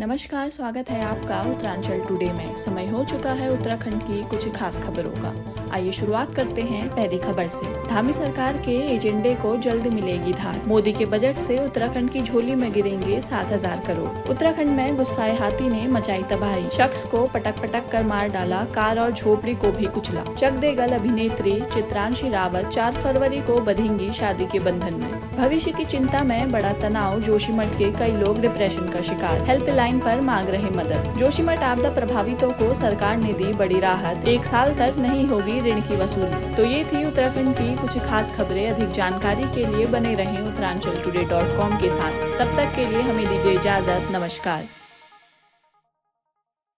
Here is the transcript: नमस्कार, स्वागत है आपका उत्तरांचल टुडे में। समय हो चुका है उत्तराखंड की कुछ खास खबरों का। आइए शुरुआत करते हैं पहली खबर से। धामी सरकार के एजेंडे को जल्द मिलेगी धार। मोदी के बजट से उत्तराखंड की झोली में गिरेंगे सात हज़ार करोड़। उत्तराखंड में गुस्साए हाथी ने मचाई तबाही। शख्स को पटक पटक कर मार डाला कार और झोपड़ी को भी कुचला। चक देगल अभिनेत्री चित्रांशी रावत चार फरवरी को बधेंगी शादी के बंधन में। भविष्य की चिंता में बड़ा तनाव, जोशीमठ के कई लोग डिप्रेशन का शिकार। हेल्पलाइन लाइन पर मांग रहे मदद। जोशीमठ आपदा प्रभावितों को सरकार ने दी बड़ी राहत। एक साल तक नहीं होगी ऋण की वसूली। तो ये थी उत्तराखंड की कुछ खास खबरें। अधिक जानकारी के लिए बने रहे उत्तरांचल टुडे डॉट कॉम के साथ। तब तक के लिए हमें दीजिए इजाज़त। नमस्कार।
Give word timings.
नमस्कार, 0.00 0.48
स्वागत 0.50 0.90
है 0.90 1.00
आपका 1.04 1.40
उत्तरांचल 1.50 2.00
टुडे 2.00 2.26
में। 2.32 2.54
समय 2.54 2.86
हो 2.86 3.04
चुका 3.04 3.30
है 3.32 3.50
उत्तराखंड 3.50 4.02
की 4.02 4.22
कुछ 4.22 4.48
खास 4.54 4.78
खबरों 4.80 5.10
का। 5.12 5.72
आइए 5.74 5.92
शुरुआत 5.92 6.34
करते 6.34 6.62
हैं 6.62 6.88
पहली 6.88 7.18
खबर 7.18 7.48
से। 7.48 7.66
धामी 7.88 8.12
सरकार 8.12 8.56
के 8.56 8.74
एजेंडे 8.94 9.34
को 9.34 9.56
जल्द 9.56 9.86
मिलेगी 9.86 10.32
धार। 10.32 10.60
मोदी 10.66 10.92
के 10.92 11.06
बजट 11.06 11.38
से 11.38 11.58
उत्तराखंड 11.58 12.10
की 12.10 12.22
झोली 12.22 12.54
में 12.54 12.70
गिरेंगे 12.72 13.20
सात 13.20 13.52
हज़ार 13.52 13.82
करोड़। 13.86 14.10
उत्तराखंड 14.30 14.70
में 14.70 14.96
गुस्साए 14.96 15.36
हाथी 15.36 15.68
ने 15.68 15.86
मचाई 15.88 16.22
तबाही। 16.22 16.68
शख्स 16.76 17.04
को 17.04 17.26
पटक 17.26 17.60
पटक 17.62 17.88
कर 17.92 18.04
मार 18.04 18.28
डाला 18.28 18.62
कार 18.74 18.98
और 18.98 19.12
झोपड़ी 19.12 19.54
को 19.54 19.72
भी 19.72 19.86
कुचला। 19.86 20.24
चक 20.34 20.60
देगल 20.60 20.92
अभिनेत्री 20.92 21.60
चित्रांशी 21.74 22.28
रावत 22.28 22.66
चार 22.66 22.96
फरवरी 22.96 23.40
को 23.40 23.58
बधेंगी 23.62 24.12
शादी 24.12 24.46
के 24.46 24.58
बंधन 24.58 24.94
में। 24.94 25.36
भविष्य 25.36 25.72
की 25.72 25.84
चिंता 25.86 26.22
में 26.24 26.52
बड़ा 26.52 26.72
तनाव, 26.74 27.20
जोशीमठ 27.22 27.78
के 27.78 27.90
कई 27.98 28.16
लोग 28.16 28.40
डिप्रेशन 28.40 28.88
का 28.88 29.00
शिकार। 29.02 29.42
हेल्पलाइन 29.48 29.84
लाइन 29.86 29.98
पर 30.00 30.20
मांग 30.20 30.48
रहे 30.48 30.70
मदद। 30.70 31.18
जोशीमठ 31.18 31.58
आपदा 31.62 31.90
प्रभावितों 31.90 32.50
को 32.52 32.74
सरकार 32.74 33.16
ने 33.16 33.32
दी 33.32 33.52
बड़ी 33.52 33.80
राहत। 33.80 34.24
एक 34.28 34.44
साल 34.44 34.74
तक 34.74 34.94
नहीं 34.98 35.26
होगी 35.26 35.60
ऋण 35.60 35.80
की 35.80 35.96
वसूली। 35.96 36.54
तो 36.54 36.64
ये 36.64 36.82
थी 36.84 37.04
उत्तराखंड 37.04 37.54
की 37.54 37.76
कुछ 37.76 37.98
खास 37.98 38.34
खबरें। 38.36 38.70
अधिक 38.70 38.90
जानकारी 38.90 39.44
के 39.54 39.66
लिए 39.66 39.86
बने 39.86 40.14
रहे 40.14 40.46
उत्तरांचल 40.48 41.02
टुडे 41.02 41.24
डॉट 41.24 41.56
कॉम 41.56 41.76
के 41.76 41.88
साथ। 41.88 42.18
तब 42.38 42.56
तक 42.56 42.74
के 42.76 42.86
लिए 42.86 43.02
हमें 43.02 43.26
दीजिए 43.28 43.52
इजाज़त। 43.52 44.08
नमस्कार। 44.12 44.64